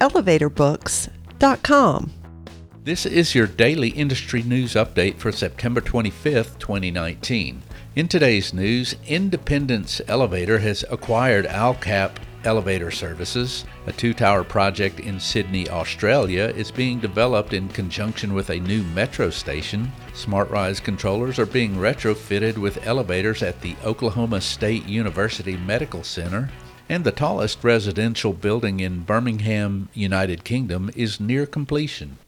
elevatorbooks.com. 0.00 2.12
This 2.84 3.04
is 3.04 3.34
your 3.34 3.48
daily 3.48 3.88
industry 3.88 4.42
news 4.42 4.74
update 4.74 5.18
for 5.18 5.32
September 5.32 5.80
25th, 5.80 6.58
2019. 6.58 7.62
In 7.96 8.08
today's 8.08 8.54
news, 8.54 8.94
Independence 9.08 10.00
Elevator 10.06 10.60
has 10.60 10.84
acquired 10.90 11.46
Alkap 11.46 12.12
Elevator 12.44 12.92
Services. 12.92 13.64
A 13.86 13.92
two 13.92 14.14
tower 14.14 14.44
project 14.44 15.00
in 15.00 15.18
Sydney, 15.18 15.68
Australia 15.68 16.52
is 16.56 16.70
being 16.70 17.00
developed 17.00 17.52
in 17.52 17.68
conjunction 17.70 18.34
with 18.34 18.50
a 18.50 18.60
new 18.60 18.84
metro 18.84 19.30
station. 19.30 19.90
SmartRise 20.12 20.80
controllers 20.80 21.40
are 21.40 21.46
being 21.46 21.74
retrofitted 21.74 22.56
with 22.56 22.86
elevators 22.86 23.42
at 23.42 23.60
the 23.62 23.74
Oklahoma 23.84 24.40
State 24.40 24.86
University 24.86 25.56
Medical 25.56 26.04
Center 26.04 26.48
and 26.88 27.04
the 27.04 27.12
tallest 27.12 27.62
residential 27.64 28.32
building 28.32 28.80
in 28.80 29.00
Birmingham, 29.00 29.88
United 29.94 30.44
Kingdom, 30.44 30.90
is 30.94 31.20
near 31.20 31.46
completion. 31.46 32.18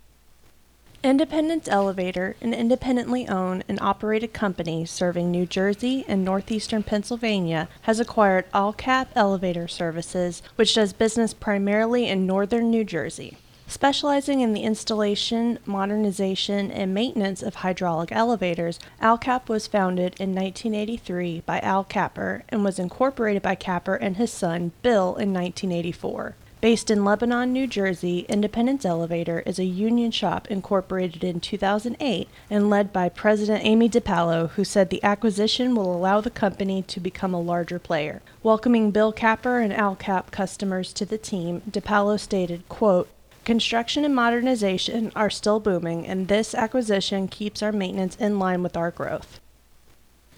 Independence 1.04 1.68
Elevator, 1.68 2.34
an 2.40 2.52
independently 2.52 3.28
owned 3.28 3.62
and 3.68 3.78
operated 3.80 4.32
company 4.32 4.84
serving 4.84 5.30
New 5.30 5.46
Jersey 5.46 6.04
and 6.08 6.24
northeastern 6.24 6.82
Pennsylvania, 6.82 7.68
has 7.82 8.00
acquired 8.00 8.50
Alkap 8.52 9.06
Elevator 9.14 9.68
Services, 9.68 10.42
which 10.56 10.74
does 10.74 10.92
business 10.92 11.32
primarily 11.32 12.08
in 12.08 12.26
northern 12.26 12.68
New 12.68 12.82
Jersey. 12.82 13.36
Specializing 13.70 14.40
in 14.40 14.54
the 14.54 14.62
installation, 14.62 15.58
modernization, 15.66 16.70
and 16.70 16.94
maintenance 16.94 17.42
of 17.42 17.56
hydraulic 17.56 18.10
elevators, 18.10 18.80
Alkap 18.98 19.50
was 19.50 19.66
founded 19.66 20.14
in 20.18 20.34
1983 20.34 21.42
by 21.44 21.60
Al 21.60 21.84
Kapr 21.84 22.44
and 22.48 22.64
was 22.64 22.78
incorporated 22.78 23.42
by 23.42 23.54
Kapr 23.54 23.98
and 24.00 24.16
his 24.16 24.32
son 24.32 24.72
Bill 24.80 25.16
in 25.16 25.34
1984. 25.34 26.34
Based 26.62 26.90
in 26.90 27.04
Lebanon, 27.04 27.52
New 27.52 27.66
Jersey, 27.66 28.20
Independence 28.20 28.86
Elevator 28.86 29.42
is 29.44 29.58
a 29.58 29.64
union 29.64 30.12
shop 30.12 30.48
incorporated 30.48 31.22
in 31.22 31.38
2008 31.38 32.26
and 32.48 32.70
led 32.70 32.90
by 32.90 33.10
President 33.10 33.66
Amy 33.66 33.90
DiPaolo, 33.90 34.48
who 34.52 34.64
said 34.64 34.88
the 34.88 35.04
acquisition 35.04 35.74
will 35.74 35.94
allow 35.94 36.22
the 36.22 36.30
company 36.30 36.80
to 36.82 37.00
become 37.00 37.34
a 37.34 37.40
larger 37.40 37.78
player. 37.78 38.22
Welcoming 38.42 38.92
Bill 38.92 39.12
Kapr 39.12 39.62
and 39.62 39.74
Alkap 39.74 40.30
customers 40.30 40.94
to 40.94 41.04
the 41.04 41.18
team, 41.18 41.60
DiPaolo 41.70 42.18
stated, 42.18 42.66
quote, 42.70 43.08
Construction 43.48 44.04
and 44.04 44.14
modernization 44.14 45.10
are 45.16 45.30
still 45.30 45.58
booming, 45.58 46.06
and 46.06 46.28
this 46.28 46.54
acquisition 46.54 47.28
keeps 47.28 47.62
our 47.62 47.72
maintenance 47.72 48.14
in 48.16 48.38
line 48.38 48.62
with 48.62 48.76
our 48.76 48.90
growth. 48.90 49.40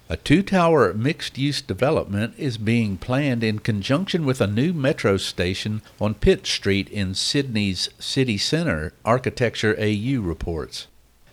A 0.08 0.16
two 0.16 0.44
tower 0.44 0.94
mixed 0.94 1.36
use 1.36 1.60
development 1.60 2.34
is 2.38 2.56
being 2.56 2.96
planned 2.96 3.42
in 3.42 3.58
conjunction 3.58 4.24
with 4.24 4.40
a 4.40 4.46
new 4.46 4.72
metro 4.72 5.16
station 5.16 5.82
on 6.00 6.14
Pitt 6.14 6.46
Street 6.46 6.88
in 6.88 7.14
Sydney's 7.14 7.88
city 7.98 8.38
centre, 8.38 8.92
Architecture 9.04 9.74
AU 9.76 10.20
reports. 10.20 10.86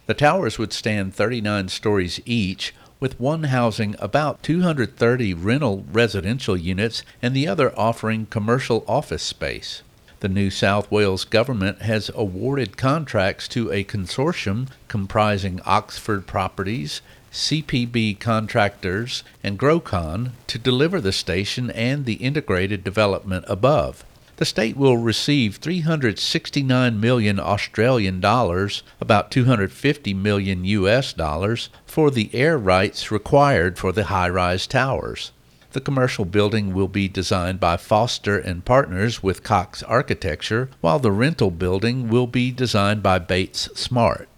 The 0.08 0.16
towers 0.16 0.58
would 0.58 0.74
stand 0.74 1.14
39 1.14 1.68
stories 1.68 2.20
each, 2.26 2.74
with 3.00 3.20
one 3.20 3.44
housing 3.44 3.96
about 4.00 4.42
230 4.42 5.36
rental 5.36 5.86
residential 5.92 6.58
units 6.58 7.04
and 7.22 7.36
the 7.36 7.48
other 7.48 7.72
offering 7.78 8.26
commercial 8.26 8.84
office 8.88 9.22
space. 9.22 9.84
The 10.20 10.28
New 10.28 10.50
South 10.50 10.90
Wales 10.90 11.26
government 11.26 11.84
has 11.84 12.10
awarded 12.16 12.76
contracts 12.76 13.48
to 13.50 13.72
a 13.72 13.84
consortium 13.84 14.68
comprising 14.88 15.62
Oxford 15.64 16.26
Properties, 16.26 17.02
CPB 17.32 18.20
Contractors, 18.20 19.24
and 19.44 19.60
Grocon 19.60 20.32
to 20.48 20.58
deliver 20.58 21.00
the 21.00 21.12
station 21.12 21.70
and 21.70 22.06
the 22.06 22.16
integrated 22.16 22.84
development 22.84 23.46
above. 23.48 24.04
The 24.38 24.46
state 24.46 24.76
will 24.76 24.98
receive 24.98 25.58
369 25.58 27.00
million 27.00 27.40
Australian 27.40 28.20
dollars, 28.20 28.82
about 29.00 29.30
250 29.30 30.16
million 30.16 30.66
US 30.66 31.14
dollars, 31.14 31.70
for 31.86 32.10
the 32.10 32.32
air 32.34 32.58
rights 32.58 33.12
required 33.12 33.78
for 33.78 33.92
the 33.92 34.06
high-rise 34.06 34.66
towers. 34.66 35.32
The 35.74 35.82
commercial 35.82 36.26
building 36.26 36.74
will 36.74 36.88
be 36.88 37.08
designed 37.08 37.60
by 37.60 37.78
Foster 37.78 38.38
and 38.38 38.64
Partners 38.64 39.22
with 39.22 39.44
Cox 39.44 39.84
Architecture, 39.84 40.70
while 40.80 41.00
the 41.00 41.12
rental 41.12 41.52
building 41.52 42.10
will 42.10 42.28
be 42.28 42.52
designed 42.52 43.04
by 43.04 43.20
Bates 43.20 43.70
Smart. 43.76 44.30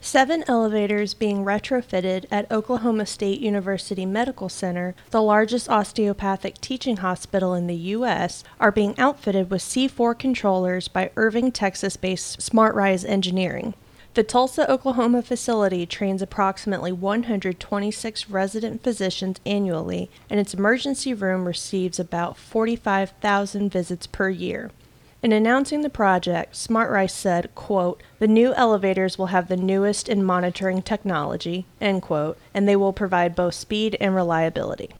Seven 0.00 0.44
elevators 0.46 1.14
being 1.14 1.44
retrofitted 1.44 2.26
at 2.30 2.50
Oklahoma 2.52 3.06
State 3.06 3.40
University 3.40 4.04
Medical 4.04 4.50
Center, 4.50 4.94
the 5.10 5.22
largest 5.22 5.68
osteopathic 5.70 6.60
teaching 6.60 6.98
hospital 6.98 7.54
in 7.54 7.66
the 7.66 7.76
U.S., 7.76 8.44
are 8.60 8.70
being 8.70 8.94
outfitted 8.98 9.50
with 9.50 9.62
C4 9.62 10.18
controllers 10.18 10.88
by 10.88 11.10
Irving, 11.16 11.50
Texas 11.52 11.96
based 11.96 12.38
SmartRise 12.40 13.08
Engineering. 13.08 13.72
The 14.14 14.22
Tulsa, 14.22 14.70
Oklahoma 14.70 15.22
facility 15.22 15.86
trains 15.86 16.22
approximately 16.22 16.92
126 16.92 18.30
resident 18.30 18.80
physicians 18.80 19.40
annually, 19.44 20.08
and 20.30 20.38
its 20.38 20.54
emergency 20.54 21.12
room 21.12 21.46
receives 21.46 21.98
about 21.98 22.36
45,000 22.36 23.72
visits 23.72 24.06
per 24.06 24.28
year. 24.30 24.70
In 25.20 25.32
announcing 25.32 25.80
the 25.80 25.90
project, 25.90 26.54
SmartRise 26.54 27.10
said, 27.10 27.52
quote, 27.56 28.04
The 28.20 28.28
new 28.28 28.54
elevators 28.54 29.18
will 29.18 29.34
have 29.34 29.48
the 29.48 29.56
newest 29.56 30.08
in 30.08 30.22
monitoring 30.22 30.82
technology, 30.82 31.66
end 31.80 32.02
quote, 32.02 32.38
and 32.52 32.68
they 32.68 32.76
will 32.76 32.92
provide 32.92 33.34
both 33.34 33.54
speed 33.54 33.96
and 34.00 34.14
reliability. 34.14 34.90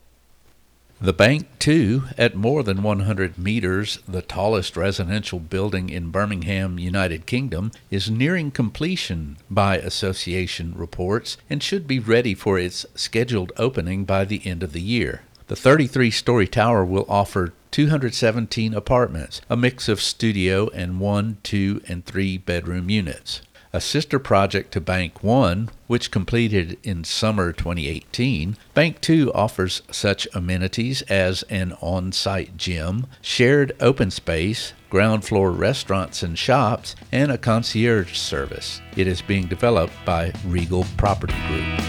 The 1.05 1.13
Bank 1.13 1.49
Two, 1.59 2.05
at 2.17 2.35
more 2.35 2.63
than 2.63 2.83
100 2.83 3.37
meters, 3.37 3.99
the 4.09 4.23
tallest 4.23 4.75
residential 4.75 5.39
building 5.39 5.91
in 5.91 6.11
Birmingham, 6.11 6.79
United 6.79 7.27
Kingdom, 7.27 7.73
is 7.91 8.11
nearing 8.11 8.51
completion 8.51 9.37
by 9.51 9.77
association 9.77 10.73
reports 10.75 11.37
and 11.51 11.63
should 11.63 11.87
be 11.87 11.99
ready 11.99 12.33
for 12.33 12.59
its 12.59 12.87
scheduled 12.95 13.53
opening 13.59 14.07
by 14.07 14.25
the 14.25 14.41
end 14.47 14.63
of 14.63 14.73
the 14.73 14.81
year. 14.81 15.25
The 15.49 15.57
33 15.57 16.11
story 16.11 16.49
tower 16.49 16.87
will 16.87 17.05
offer 17.07 17.53
217 17.71 18.73
apartments, 18.73 19.43
a 19.51 19.59
mix 19.59 19.91
of 19.91 20.01
studio 20.01 20.71
and 20.71 21.01
one, 21.01 21.37
two, 21.43 21.83
and 21.87 22.07
three 22.07 22.39
bedroom 22.39 22.89
units 22.89 23.43
a 23.75 23.81
sister 23.81 24.21
project 24.21 24.73
to 24.73 24.81
Bank 24.81 25.25
One, 25.25 25.69
which 25.89 26.13
completed 26.13 26.79
in 26.85 27.03
summer 27.03 27.53
2018. 27.53 28.57
Bank 28.73 29.01
Two 29.01 29.33
offers 29.33 29.83
such 29.91 30.29
amenities 30.33 31.03
as 31.03 31.43
an 31.51 31.73
on 31.81 32.13
site 32.13 32.57
gym, 32.57 33.09
shared 33.21 33.73
open 33.81 34.13
space, 34.13 34.75
ground 34.91 35.25
floor 35.25 35.51
restaurants 35.51 36.23
and 36.23 36.39
shops, 36.39 36.95
and 37.11 37.33
a 37.33 37.37
concierge 37.37 38.17
service. 38.17 38.81
It 38.97 39.09
is 39.09 39.21
being 39.21 39.49
developed 39.49 39.95
by 40.07 40.33
Regal 40.47 40.87
Property 40.97 41.35
Group. 41.49 41.81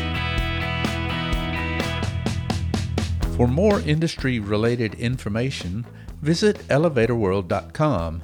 For 3.35 3.47
more 3.47 3.79
industry 3.81 4.39
related 4.39 4.95
information, 4.95 5.85
visit 6.23 6.57
elevatorworld.com 6.67 8.23